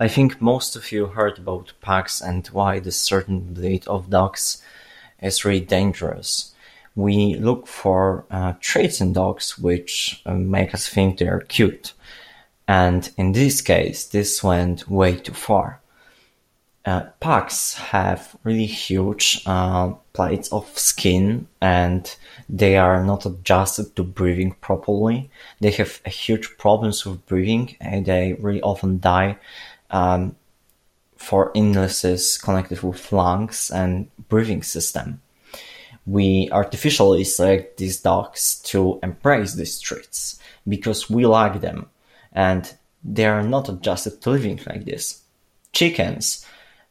I 0.00 0.08
think 0.08 0.42
most 0.42 0.74
of 0.74 0.90
you 0.90 1.06
heard 1.06 1.38
about 1.38 1.72
pugs 1.80 2.20
and 2.20 2.44
why 2.48 2.80
this 2.80 2.96
certain 2.96 3.54
breed 3.54 3.86
of 3.86 4.10
dogs 4.10 4.60
is 5.22 5.44
really 5.44 5.60
dangerous. 5.60 6.52
We 6.96 7.36
look 7.36 7.68
for 7.68 8.24
uh, 8.30 8.54
traits 8.60 9.00
in 9.00 9.12
dogs 9.12 9.56
which 9.56 10.20
uh, 10.26 10.34
make 10.34 10.74
us 10.74 10.88
think 10.88 11.18
they're 11.18 11.40
cute. 11.40 11.92
And 12.66 13.08
in 13.16 13.32
this 13.32 13.60
case, 13.60 14.06
this 14.06 14.42
went 14.42 14.90
way 14.90 15.16
too 15.16 15.32
far. 15.32 15.80
Uh, 16.84 17.06
have 17.22 18.36
really 18.42 18.66
huge 18.66 19.42
uh, 19.46 19.92
plates 20.12 20.52
of 20.52 20.66
skin 20.78 21.46
and 21.62 22.14
they 22.48 22.76
are 22.76 23.02
not 23.02 23.24
adjusted 23.24 23.96
to 23.96 24.02
breathing 24.02 24.52
properly. 24.60 25.30
They 25.60 25.70
have 25.70 26.02
huge 26.04 26.58
problems 26.58 27.06
with 27.06 27.24
breathing 27.24 27.76
and 27.80 28.04
they 28.04 28.34
really 28.34 28.60
often 28.60 29.00
die 29.00 29.38
um, 29.90 30.36
for 31.16 31.52
illnesses 31.54 32.38
connected 32.38 32.82
with 32.82 33.12
lungs 33.12 33.70
and 33.70 34.08
breathing 34.28 34.62
system. 34.62 35.20
We 36.06 36.50
artificially 36.52 37.24
select 37.24 37.78
these 37.78 38.00
dogs 38.00 38.60
to 38.64 38.98
embrace 39.02 39.54
these 39.54 39.80
traits 39.80 40.38
because 40.68 41.08
we 41.08 41.24
like 41.24 41.60
them 41.60 41.88
and 42.32 42.74
they 43.02 43.26
are 43.26 43.42
not 43.42 43.68
adjusted 43.68 44.20
to 44.22 44.30
living 44.30 44.60
like 44.66 44.84
this. 44.84 45.22
Chickens, 45.72 46.44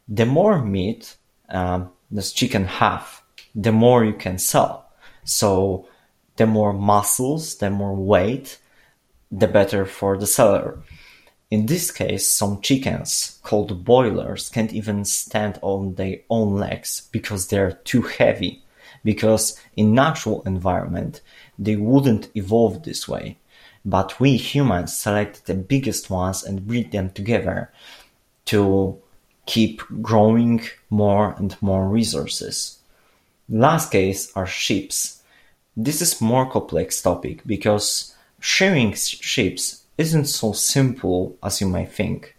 the 0.08 0.26
more 0.26 0.64
meat 0.64 1.16
um, 1.50 1.92
this 2.10 2.32
chicken 2.32 2.66
have, 2.66 3.22
the 3.56 3.72
more 3.72 4.04
you 4.04 4.14
can 4.14 4.38
sell. 4.38 4.90
So 5.24 5.88
the 6.36 6.46
more 6.46 6.74
muscles, 6.74 7.58
the 7.58 7.70
more 7.70 7.96
weight, 7.96 8.60
the 9.32 9.48
better 9.48 9.86
for 9.86 10.18
the 10.18 10.28
seller. 10.28 10.80
In 11.54 11.68
this 11.68 11.92
case, 11.92 12.28
some 12.28 12.62
chickens, 12.62 13.38
called 13.44 13.86
broilers, 13.86 14.50
can't 14.50 14.74
even 14.74 15.06
stand 15.06 15.60
on 15.62 15.94
their 15.94 16.18
own 16.28 16.56
legs 16.56 17.08
because 17.12 17.46
they're 17.46 17.74
too 17.84 18.02
heavy. 18.02 18.64
Because 19.04 19.62
in 19.76 19.94
natural 19.94 20.42
environment, 20.48 21.22
they 21.60 21.76
wouldn't 21.76 22.36
evolve 22.36 22.82
this 22.82 23.08
way. 23.08 23.38
But 23.86 24.20
we 24.20 24.36
humans 24.36 24.98
select 24.98 25.46
the 25.46 25.54
biggest 25.54 26.10
ones 26.10 26.44
and 26.44 26.66
breed 26.66 26.92
them 26.92 27.12
together 27.12 27.72
to 28.46 29.00
keep 29.46 29.84
growing 30.02 30.64
more 30.90 31.36
and 31.38 31.56
more 31.62 31.88
resources. 31.88 32.80
Last 33.48 33.92
case 33.92 34.32
are 34.36 34.48
ships. 34.48 35.22
This 35.78 36.02
is 36.02 36.20
more 36.20 36.50
complex 36.50 37.00
topic 37.00 37.44
because 37.46 38.16
sharing 38.40 38.96
ships 38.96 39.83
isn't 39.98 40.26
so 40.26 40.54
simple 40.54 41.38
as 41.44 41.62
you 41.62 41.68
might 41.68 41.92
think. 41.92 42.36